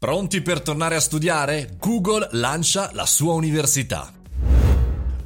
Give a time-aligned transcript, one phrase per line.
[0.00, 1.76] Pronti per tornare a studiare?
[1.78, 4.19] Google lancia la sua università.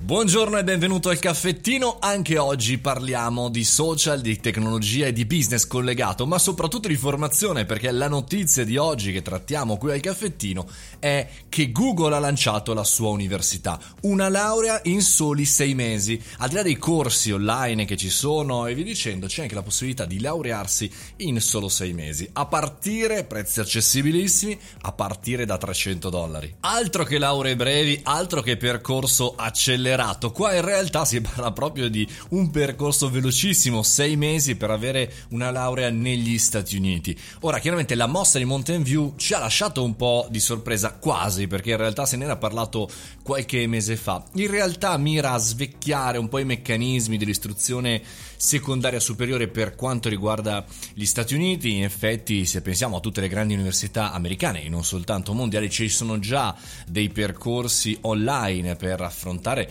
[0.04, 1.96] Buongiorno e benvenuto al caffettino.
[1.98, 7.64] Anche oggi parliamo di social, di tecnologia e di business collegato, ma soprattutto di formazione,
[7.64, 10.68] perché la notizia di oggi che trattiamo qui al caffettino
[10.98, 16.22] è che Google ha lanciato la sua università, una laurea in soli sei mesi.
[16.36, 19.62] Al di là dei corsi online che ci sono e vi dicendo, c'è anche la
[19.62, 26.10] possibilità di laurearsi in solo sei mesi, a partire prezzi accessibilissimi, a partire da 300
[26.10, 26.56] dollari.
[26.60, 30.32] Altro che lauree brevi, altro che percorso accelerato accelerato.
[30.32, 35.50] Qua in realtà si parla proprio di un percorso velocissimo, sei mesi per avere una
[35.50, 37.16] laurea negli Stati Uniti.
[37.40, 41.46] Ora, chiaramente la mossa di Mountain View ci ha lasciato un po' di sorpresa, quasi,
[41.46, 42.88] perché in realtà se ne era parlato
[43.22, 44.22] qualche mese fa.
[44.34, 48.02] In realtà mira a svecchiare un po' i meccanismi dell'istruzione
[48.36, 51.76] secondaria superiore per quanto riguarda gli Stati Uniti.
[51.76, 55.88] In effetti, se pensiamo a tutte le grandi università americane e non soltanto mondiali, ci
[55.88, 56.54] sono già
[56.86, 59.70] dei percorsi online per affrontare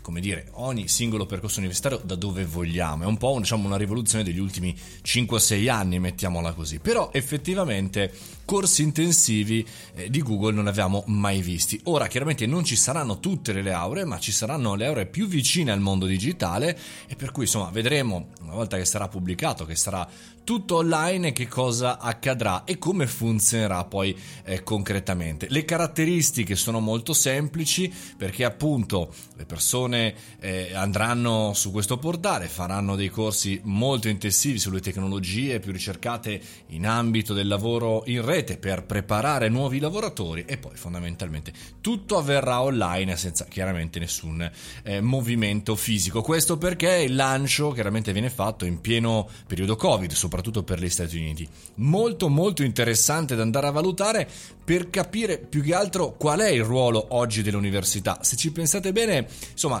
[0.01, 3.03] come dire, ogni singolo percorso universitario da dove vogliamo.
[3.03, 6.79] È un po' diciamo, una rivoluzione degli ultimi 5-6 anni, mettiamola così.
[6.79, 8.11] Però effettivamente
[8.45, 11.79] corsi intensivi eh, di Google non ne avevamo mai visti.
[11.85, 15.71] Ora chiaramente non ci saranno tutte le lauree, ma ci saranno le lauree più vicine
[15.71, 16.77] al mondo digitale
[17.07, 20.07] e per cui insomma vedremo una volta che sarà pubblicato, che sarà
[20.43, 25.47] tutto online, che cosa accadrà e come funzionerà poi eh, concretamente.
[25.49, 32.95] Le caratteristiche sono molto semplici perché appunto le persone eh, andranno su questo portale, faranno
[32.95, 38.83] dei corsi molto intensivi sulle tecnologie più ricercate in ambito del lavoro in rete per
[38.83, 44.49] preparare nuovi lavoratori e poi fondamentalmente tutto avverrà online senza chiaramente nessun
[44.83, 46.21] eh, movimento fisico.
[46.21, 51.17] Questo perché il lancio chiaramente viene fatto in pieno periodo Covid, soprattutto per gli Stati
[51.17, 51.47] Uniti.
[51.75, 54.29] Molto molto interessante da andare a valutare
[54.63, 58.19] per capire più che altro qual è il ruolo oggi dell'università.
[58.21, 59.80] Se ci pensate bene, insomma,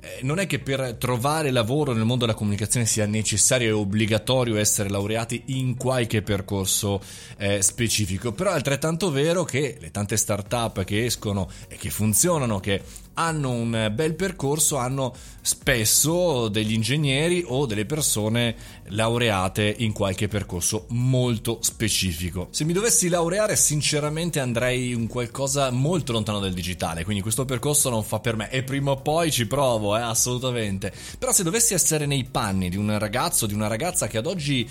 [0.00, 4.56] eh, non è che per trovare lavoro nel mondo della comunicazione sia necessario e obbligatorio
[4.56, 7.00] essere laureati in qualche percorso
[7.36, 12.60] eh, specifico, però è altrettanto vero che le tante start-up che escono e che funzionano,
[12.60, 12.82] che
[13.14, 15.12] hanno un bel percorso, hanno
[15.42, 18.54] spesso degli ingegneri o delle persone
[18.88, 22.48] laureate in qualche percorso molto specifico.
[22.50, 27.90] Se mi dovessi laureare, sinceramente andrei in qualcosa molto lontano dal digitale, quindi questo percorso
[27.90, 30.92] non fa per me e prima o poi ci provo, eh, assolutamente.
[31.18, 34.68] Però se dovessi essere nei panni di un ragazzo, di una ragazza che ad oggi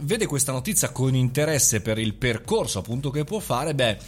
[0.00, 3.98] vede questa notizia con interesse per il percorso appunto che può fare, beh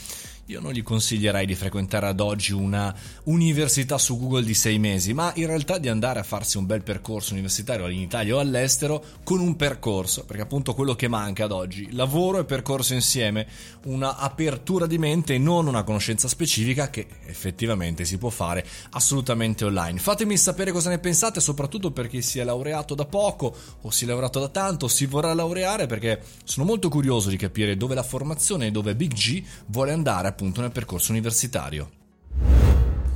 [0.46, 2.92] io non gli consiglierei di frequentare ad oggi una
[3.24, 6.82] università su Google di sei mesi, ma in realtà di andare a farsi un bel
[6.82, 11.52] percorso universitario in Italia o all'estero con un percorso, perché appunto quello che manca ad
[11.52, 13.46] oggi, lavoro e percorso insieme,
[13.84, 19.64] una apertura di mente e non una conoscenza specifica che effettivamente si può fare assolutamente
[19.64, 20.00] online.
[20.00, 24.04] Fatemi sapere cosa ne pensate, soprattutto per chi si è laureato da poco o si
[24.04, 27.94] è laureato da tanto, o si vorrà laureare perché sono molto curioso di capire dove
[27.94, 31.90] la formazione e dove Big G vuole andare appunto nel percorso universitario.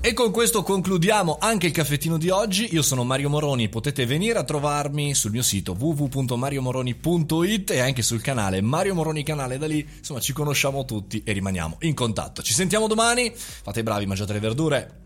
[0.01, 2.73] E con questo concludiamo anche il caffettino di oggi.
[2.73, 8.21] Io sono Mario Moroni, potete venire a trovarmi sul mio sito www.mariomoroni.it e anche sul
[8.21, 9.59] canale Mario Moroni Canale.
[9.59, 12.41] Da lì, insomma, ci conosciamo tutti e rimaniamo in contatto.
[12.41, 13.33] Ci sentiamo domani.
[13.35, 15.06] Fate i bravi, mangiate le verdure.